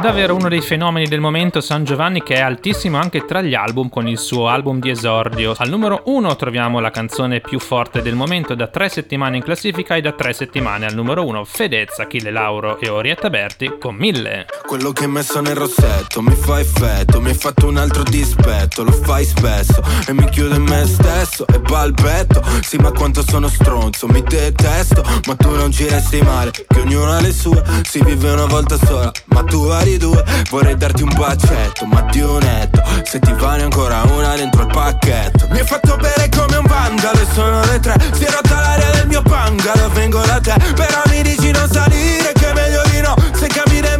Davvero 0.00 0.34
uno 0.34 0.48
dei 0.48 0.62
fenomeni 0.62 1.06
del 1.06 1.20
momento 1.20 1.60
San 1.60 1.84
Giovanni 1.84 2.22
che 2.22 2.34
è 2.34 2.40
altissimo 2.40 2.96
anche 2.96 3.24
tra 3.24 3.42
gli 3.42 3.54
album 3.54 3.88
con 3.88 4.08
il 4.08 4.18
suo 4.18 4.48
album 4.48 4.80
di 4.80 4.88
esordio. 4.88 5.54
Al 5.56 5.68
numero 5.68 6.02
1 6.06 6.34
troviamo 6.34 6.80
la 6.80 6.90
canzone 6.90 7.40
più 7.40 7.60
forte 7.60 8.02
del 8.02 8.14
momento 8.14 8.54
da 8.54 8.66
tre 8.66 8.88
settimane 8.88 9.36
in 9.36 9.42
classifica 9.42 9.94
e 9.94 10.00
da 10.00 10.12
tre 10.12 10.32
settimane 10.32 10.86
al 10.86 10.94
numero 10.94 11.24
1 11.26 11.44
Fedezza, 11.44 12.02
Achille 12.02 12.30
Lauro 12.30 12.80
e 12.80 12.88
Orietta 12.88 13.30
Berti 13.30 13.76
con 13.78 13.94
1000. 13.94 14.46
Quello 14.66 14.92
che 14.92 15.04
hai 15.04 15.10
messo 15.10 15.40
nel 15.40 15.54
rossetto 15.54 16.22
mi 16.22 16.34
fa 16.34 16.58
effetto, 16.58 17.20
mi 17.20 17.28
hai 17.28 17.36
fatto 17.36 17.66
un 17.68 17.76
altro 17.76 18.02
dispetto, 18.02 18.82
lo 18.82 18.92
fai 18.92 19.24
spesso 19.24 19.82
e 20.08 20.12
mi 20.14 20.28
chiudo 20.30 20.54
in 20.54 20.62
me 20.62 20.84
stesso 20.86 21.46
e 21.46 21.60
balbetto. 21.60 22.42
Sì, 22.62 22.76
ma 22.78 22.90
quanto 22.90 23.22
sono 23.22 23.46
stronzo, 23.46 24.08
mi 24.08 24.22
detesto, 24.22 25.04
ma 25.26 25.36
tu 25.36 25.54
non 25.54 25.70
ci 25.70 25.86
resti 25.86 26.22
male, 26.22 26.50
che 26.50 26.80
ognuno 26.80 27.12
ha 27.12 27.20
le 27.20 27.32
sue, 27.32 27.62
si 27.82 28.02
vive 28.02 28.32
una 28.32 28.46
volta 28.46 28.76
sola, 28.78 29.12
ma 29.26 29.44
tu 29.44 29.68
vari 29.82 29.96
due, 29.96 30.24
vorrei 30.48 30.76
darti 30.76 31.02
un 31.02 31.12
bacetto, 31.16 31.84
ma 31.86 32.00
di 32.02 32.20
netto, 32.20 32.82
se 33.02 33.18
ti 33.18 33.32
vale 33.32 33.62
ancora 33.62 34.02
una 34.02 34.36
dentro 34.36 34.62
il 34.62 34.68
pacchetto. 34.68 35.48
Mi 35.50 35.58
hai 35.58 35.66
fatto 35.66 35.96
bere 35.96 36.28
come 36.28 36.56
un 36.56 36.66
vandalo 36.66 37.18
sono 37.32 37.60
le 37.64 37.80
tre, 37.80 37.96
si 38.12 38.24
è 38.24 38.30
rotta 38.30 38.60
l'aria 38.60 38.90
del 38.90 39.08
mio 39.08 39.22
bungalow, 39.22 39.90
vengo 39.90 40.20
da 40.20 40.40
te, 40.40 40.54
però 40.74 41.02
mi 41.08 41.22
dici 41.22 41.50
non 41.50 41.68
salire, 41.68 42.32
che 42.32 42.52
meglio 42.54 42.82
di 42.90 43.00
no, 43.00 43.14
se 43.32 43.48
cammine 43.48 43.96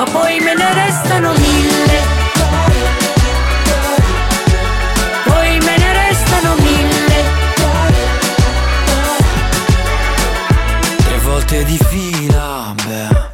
ma 0.00 0.06
poi 0.12 0.40
me 0.40 0.54
ne 0.54 0.72
restano 0.72 1.32
mille. 1.32 2.00
Poi 5.24 5.58
me 5.58 5.76
ne 5.76 5.92
restano 5.92 6.54
mille. 6.54 7.24
Tre 11.04 11.18
volte 11.18 11.64
di 11.64 11.78
fila, 11.86 12.74
beh. 12.86 13.28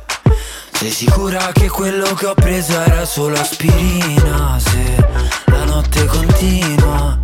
Sei 0.73 0.91
sicura 0.91 1.53
che 1.53 1.69
quello 1.69 2.13
che 2.15 2.27
ho 2.27 2.35
preso 2.35 2.81
era 2.81 3.05
solo 3.05 3.39
aspirina? 3.39 4.59
Se 4.59 5.07
la 5.45 5.65
notte 5.67 6.05
continua. 6.07 7.17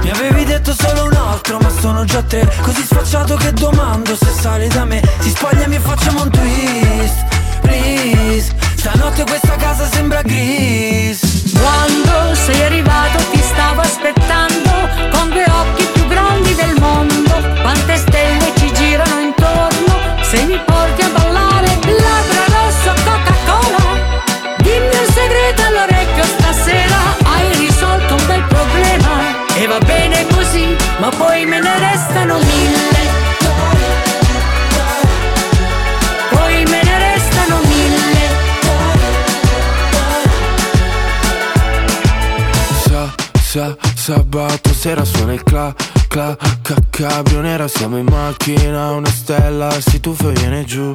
Mi 0.00 0.10
avevi 0.10 0.44
detto 0.44 0.72
solo 0.72 1.04
un 1.04 1.14
altro 1.14 1.58
ma 1.58 1.68
sono 1.68 2.04
già 2.04 2.22
tre. 2.22 2.50
Così 2.62 2.82
sfacciato 2.82 3.36
che 3.36 3.52
domando 3.52 4.16
se 4.16 4.32
sali 4.32 4.66
da 4.68 4.86
me. 4.86 5.02
Ti 5.20 5.28
spogliami 5.28 5.74
e 5.74 5.80
facciamo 5.80 6.22
un 6.22 6.30
twist 6.30 7.36
Please 7.60 8.54
Stanotte 8.90 9.24
questa 9.24 9.54
casa 9.56 9.84
sembra 9.84 10.22
gris 10.22 11.52
Quando 11.52 12.34
sei 12.34 12.62
arrivato 12.62 13.18
ti 13.30 13.38
stavo 13.38 13.82
aspettando 13.82 14.70
con 15.10 15.28
due 15.28 15.44
occhi 15.44 15.84
più 15.92 16.06
grandi 16.06 16.54
del 16.54 16.74
mondo. 16.78 17.34
Quante 17.60 17.96
stelle 17.96 18.50
ci 18.56 18.72
girano 18.72 19.20
intorno 19.20 19.94
se 20.22 20.42
mi 20.44 20.58
porti 20.64 21.02
a 21.02 21.10
ballare. 21.10 21.66
Labbra 21.84 22.44
rosso 22.48 22.94
Coca-Cola. 23.04 24.56
Dimmi 24.56 24.96
un 24.96 25.12
segreto 25.12 25.62
all'orecchio 25.66 26.24
stasera. 26.24 26.98
Hai 27.24 27.56
risolto 27.58 28.14
un 28.14 28.26
bel 28.26 28.44
problema 28.44 29.54
e 29.54 29.66
va 29.66 29.78
bene 29.80 30.26
così, 30.32 30.74
ma 30.98 31.10
poi 31.10 31.44
me 31.44 31.60
ne 31.60 31.78
restano 31.78 32.38
mille. 32.38 33.07
Sa, 43.48 43.74
sa, 43.80 44.12
sabato 44.12 44.74
sera 44.74 45.06
suona 45.06 45.32
il 45.32 45.42
cla, 45.42 45.74
cla, 46.08 46.36
ca, 46.60 46.74
cabrio 46.90 47.40
nera 47.40 47.66
Siamo 47.66 47.96
in 47.96 48.04
macchina, 48.04 48.90
una 48.90 49.08
stella 49.08 49.70
si 49.80 50.00
tuffa 50.00 50.28
e 50.28 50.32
viene 50.32 50.64
giù. 50.66 50.94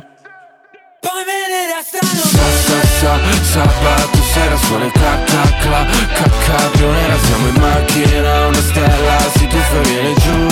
Poi 0.99 1.23
me 1.25 1.47
ne 1.49 1.73
restano 1.73 2.13
Sa, 2.13 2.45
sa, 2.65 2.77
sa, 2.99 3.17
sabato 3.41 4.21
sera 4.21 4.55
suona 4.57 4.85
il 4.85 4.91
cla, 4.91 5.17
cla, 5.25 5.41
cla, 5.61 5.85
ca, 6.13 6.29
cabrio 6.45 6.91
nera 6.91 7.17
Siamo 7.17 7.47
in 7.47 7.55
macchina, 7.55 8.45
una 8.45 8.61
stella 8.61 9.17
si 9.35 9.47
tuffa 9.47 9.75
e 9.75 9.81
viene 9.89 10.13
giù. 10.13 10.47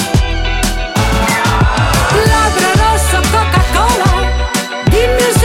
Labbra 2.26 2.72
rosso 2.82 3.22
Coca-Cola 3.30 4.26
Dimmi 4.90 5.41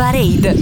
Parade. 0.00 0.56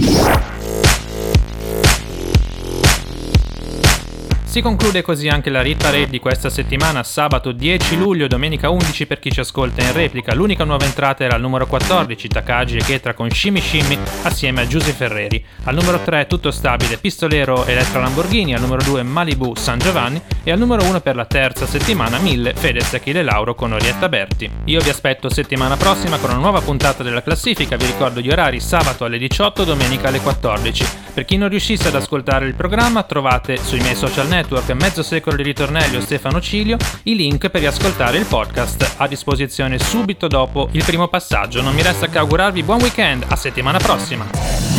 Si 4.59 4.65
conclude 4.65 5.01
così 5.01 5.29
anche 5.29 5.49
la 5.49 5.61
Rit 5.61 5.81
Parade 5.81 6.09
di 6.09 6.19
questa 6.19 6.49
settimana, 6.49 7.01
sabato 7.01 7.53
10 7.53 7.95
luglio 7.95 8.27
domenica 8.27 8.69
11 8.69 9.05
per 9.05 9.17
chi 9.17 9.31
ci 9.31 9.39
ascolta 9.39 9.81
in 9.81 9.93
replica. 9.93 10.33
L'unica 10.33 10.65
nuova 10.65 10.83
entrata 10.83 11.23
era 11.23 11.35
al 11.35 11.39
numero 11.39 11.65
14, 11.65 12.27
Takagi 12.27 12.75
e 12.75 12.83
Chetra 12.83 13.13
con 13.13 13.29
Shimmy 13.29 13.61
Shimmy 13.61 13.97
assieme 14.23 14.59
a 14.59 14.67
Giuse 14.67 14.91
Ferreri. 14.91 15.41
Al 15.63 15.75
numero 15.75 16.01
3 16.01 16.27
tutto 16.27 16.51
stabile, 16.51 16.97
Pistolero 16.97 17.65
Elettra 17.67 18.01
Lamborghini, 18.01 18.53
al 18.53 18.59
numero 18.59 18.83
2 18.83 19.01
Malibu 19.01 19.55
San 19.55 19.79
Giovanni 19.79 20.21
e 20.43 20.51
al 20.51 20.59
numero 20.59 20.83
1 20.83 20.99
per 20.99 21.15
la 21.15 21.23
terza 21.25 21.65
settimana 21.65 22.17
1000 22.17 22.53
Fedez 22.53 22.93
Achille 22.93 23.23
Lauro 23.23 23.55
con 23.55 23.71
Orietta 23.71 24.09
Berti. 24.09 24.51
Io 24.65 24.81
vi 24.81 24.89
aspetto 24.89 25.29
settimana 25.29 25.77
prossima 25.77 26.17
con 26.17 26.31
una 26.31 26.39
nuova 26.39 26.59
puntata 26.59 27.01
della 27.01 27.23
classifica, 27.23 27.77
vi 27.77 27.85
ricordo 27.85 28.19
gli 28.19 28.29
orari 28.29 28.59
sabato 28.59 29.05
alle 29.05 29.19
18, 29.19 29.63
domenica 29.63 30.09
alle 30.09 30.19
14. 30.19 30.85
Per 31.13 31.23
chi 31.23 31.37
non 31.37 31.49
riuscisse 31.49 31.87
ad 31.87 31.95
ascoltare 31.95 32.45
il 32.45 32.55
programma 32.55 33.03
trovate 33.03 33.57
sui 33.57 33.79
miei 33.79 33.95
social 33.95 34.27
network 34.49 34.71
Mezzo 34.81 35.03
Secolo 35.03 35.35
di 35.35 35.43
Ritornello 35.43 36.01
Stefano 36.01 36.41
Cilio 36.41 36.77
i 37.03 37.15
link 37.15 37.49
per 37.49 37.61
riascoltare 37.61 38.17
il 38.17 38.25
podcast 38.25 38.95
a 38.97 39.07
disposizione 39.07 39.77
subito 39.77 40.27
dopo 40.27 40.69
il 40.71 40.83
primo 40.83 41.07
passaggio. 41.07 41.61
Non 41.61 41.75
mi 41.75 41.83
resta 41.83 42.07
che 42.07 42.17
augurarvi 42.17 42.63
buon 42.63 42.81
weekend, 42.81 43.25
a 43.27 43.35
settimana 43.35 43.77
prossima. 43.77 44.25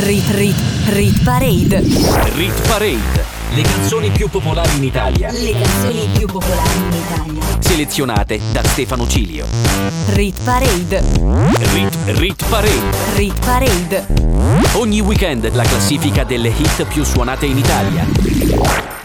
Rit 0.01 0.29
Rit 0.31 0.57
Rit 0.87 1.23
Parade. 1.23 1.79
Rit 2.35 2.67
Parade. 2.67 3.39
Le 3.53 3.63
canzoni 3.63 4.11
più 4.11 4.29
popolari 4.29 4.77
in 4.77 4.85
Italia. 4.85 5.31
Le 5.31 5.53
canzoni 5.53 6.09
più 6.17 6.27
popolari 6.27 6.79
in 6.79 6.93
Italia. 6.93 7.61
Selezionate 7.61 8.41
da 8.51 8.65
Stefano 8.65 9.07
Cilio. 9.07 9.47
Rit 10.09 10.43
Parade. 10.43 11.03
Rit, 11.73 11.97
Rit 12.07 12.45
Parade. 12.49 12.97
Rit 13.15 13.39
Parade. 13.45 14.07
Ogni 14.73 15.01
weekend 15.01 15.49
la 15.55 15.63
classifica 15.63 16.25
delle 16.25 16.49
hit 16.49 16.85
più 16.87 17.05
suonate 17.05 17.47
in 17.47 17.59
Italia. 17.59 19.00